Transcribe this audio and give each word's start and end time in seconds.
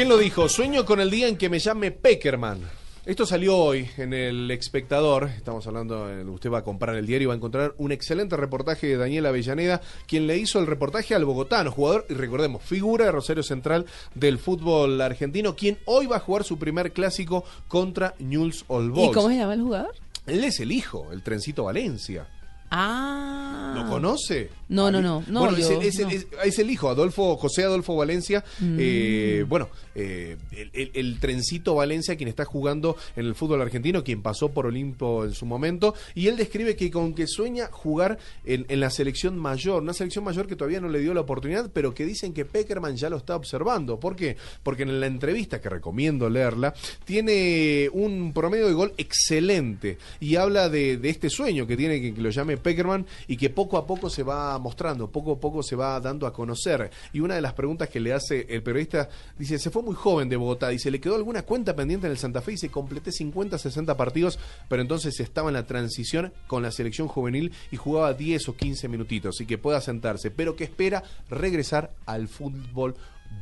¿Quién 0.00 0.08
lo 0.08 0.16
dijo? 0.16 0.48
Sueño 0.48 0.86
con 0.86 0.98
el 0.98 1.10
día 1.10 1.28
en 1.28 1.36
que 1.36 1.50
me 1.50 1.58
llame 1.58 1.90
Peckerman. 1.90 2.62
Esto 3.04 3.26
salió 3.26 3.58
hoy 3.58 3.86
en 3.98 4.14
el 4.14 4.50
Espectador. 4.50 5.28
Estamos 5.28 5.66
hablando, 5.66 6.08
eh, 6.08 6.24
usted 6.24 6.50
va 6.50 6.60
a 6.60 6.64
comprar 6.64 6.96
el 6.96 7.04
diario 7.04 7.24
y 7.24 7.26
va 7.26 7.34
a 7.34 7.36
encontrar 7.36 7.74
un 7.76 7.92
excelente 7.92 8.34
reportaje 8.38 8.86
de 8.86 8.96
Daniel 8.96 9.26
Avellaneda, 9.26 9.82
quien 10.06 10.26
le 10.26 10.38
hizo 10.38 10.58
el 10.58 10.66
reportaje 10.66 11.14
al 11.14 11.26
bogotano, 11.26 11.70
jugador, 11.70 12.06
y 12.08 12.14
recordemos, 12.14 12.62
figura 12.62 13.04
de 13.04 13.12
Rosario 13.12 13.42
Central 13.42 13.84
del 14.14 14.38
fútbol 14.38 14.98
argentino, 15.02 15.54
quien 15.54 15.76
hoy 15.84 16.06
va 16.06 16.16
a 16.16 16.20
jugar 16.20 16.44
su 16.44 16.58
primer 16.58 16.92
clásico 16.92 17.44
contra 17.68 18.14
Newell's 18.20 18.64
Old 18.68 18.92
Boys. 18.92 19.10
¿Y 19.10 19.12
cómo 19.12 19.28
se 19.28 19.36
llama 19.36 19.52
el 19.52 19.60
jugador? 19.60 19.94
Él 20.26 20.44
es 20.44 20.60
el 20.60 20.72
hijo, 20.72 21.12
el 21.12 21.22
trencito 21.22 21.64
Valencia. 21.64 22.26
Ah. 22.70 23.72
¿Lo 23.76 23.88
conoce? 23.88 24.48
No, 24.68 24.90
no, 24.90 25.00
no. 25.02 25.24
no 25.26 25.40
bueno, 25.40 25.56
es, 25.56 25.68
yo- 25.68 25.80
el, 25.80 25.86
es 25.86 25.98
el- 25.98 26.04
no. 26.06 26.10
es- 26.10 26.26
es 26.44 26.58
el 26.60 26.70
hijo, 26.70 26.88
Adolfo, 26.88 27.36
José 27.36 27.64
Adolfo 27.64 27.96
Valencia. 27.96 28.44
Mm. 28.60 28.76
eh, 28.78 29.44
bueno, 29.48 29.68
eh, 29.96 30.36
el, 30.52 30.70
el- 30.72 30.90
el 30.94 31.18
trencito 31.20 31.74
Valencia, 31.74 32.16
quien 32.16 32.28
está 32.28 32.44
jugando 32.44 32.96
en 33.16 33.26
el 33.26 33.34
fútbol 33.34 33.60
argentino, 33.62 34.04
quien 34.04 34.22
pasó 34.22 34.50
por 34.50 34.66
Olimpo 34.66 35.24
en 35.24 35.32
su 35.34 35.46
momento. 35.46 35.94
Y 36.14 36.28
él 36.28 36.36
describe 36.36 36.76
que 36.76 36.90
con 36.90 37.14
que 37.14 37.26
sueña 37.26 37.68
jugar 37.72 38.18
en, 38.44 38.64
en 38.68 38.78
la 38.80 38.90
selección 38.90 39.36
mayor, 39.38 39.82
una 39.82 39.92
selección 39.92 40.24
mayor 40.24 40.46
que 40.46 40.54
todavía 40.56 40.80
no 40.80 40.88
le 40.88 41.00
dio 41.00 41.12
la 41.14 41.20
oportunidad, 41.22 41.70
pero 41.72 41.92
que 41.94 42.04
dicen 42.04 42.32
que 42.32 42.44
Peckerman 42.44 42.96
ya 42.96 43.10
lo 43.10 43.16
está 43.16 43.34
observando. 43.34 43.98
¿Por 43.98 44.14
qué? 44.14 44.36
Porque 44.62 44.84
en 44.84 45.00
la 45.00 45.06
entrevista, 45.06 45.60
que 45.60 45.68
recomiendo 45.68 46.30
leerla, 46.30 46.74
tiene 47.04 47.88
un 47.92 48.32
promedio 48.32 48.66
de 48.68 48.72
gol 48.74 48.92
excelente 48.98 49.98
y 50.20 50.36
habla 50.36 50.68
de, 50.68 50.96
de 50.96 51.08
este 51.10 51.28
sueño 51.30 51.66
que 51.66 51.76
tiene 51.76 52.00
que, 52.00 52.14
que 52.14 52.20
lo 52.20 52.30
llame 52.30 52.56
Peckerman 52.60 53.06
y 53.26 53.36
que 53.36 53.50
poco 53.50 53.76
a 53.76 53.86
poco 53.86 54.10
se 54.10 54.22
va 54.22 54.58
mostrando, 54.58 55.10
poco 55.10 55.32
a 55.32 55.40
poco 55.40 55.62
se 55.62 55.76
va 55.76 56.00
dando 56.00 56.26
a 56.26 56.32
conocer. 56.32 56.90
Y 57.12 57.20
una 57.20 57.34
de 57.34 57.40
las 57.40 57.54
preguntas 57.54 57.88
que 57.88 58.00
le 58.00 58.12
hace 58.12 58.46
el 58.48 58.62
periodista 58.62 59.08
dice, 59.38 59.58
se 59.58 59.70
fue 59.70 59.82
muy 59.82 59.94
joven 59.94 60.28
de 60.28 60.36
Bogotá, 60.36 60.68
dice, 60.68 60.90
¿le 60.90 61.00
quedó 61.00 61.16
alguna 61.16 61.42
cuenta 61.42 61.74
pendiente 61.74 62.06
en 62.06 62.12
el 62.12 62.18
Santa 62.18 62.40
Fe? 62.40 62.52
Dice, 62.52 62.70
completé 62.70 63.12
50, 63.12 63.58
60 63.58 63.96
partidos, 63.96 64.38
pero 64.68 64.82
entonces 64.82 65.18
estaba 65.20 65.50
en 65.50 65.54
la 65.54 65.66
transición 65.66 66.32
con 66.46 66.62
la 66.62 66.70
selección 66.70 67.08
juvenil 67.08 67.52
y 67.70 67.76
jugaba 67.76 68.14
10 68.14 68.48
o 68.48 68.56
15 68.56 68.88
minutitos 68.88 69.40
y 69.40 69.46
que 69.46 69.58
pueda 69.58 69.80
sentarse, 69.80 70.30
pero 70.30 70.56
que 70.56 70.64
espera 70.64 71.02
regresar 71.28 71.92
al 72.06 72.28
fútbol 72.28 72.94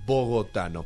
bogotano. 0.06 0.84